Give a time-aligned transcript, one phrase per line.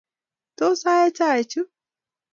[0.57, 1.61] Tos aee chaichu?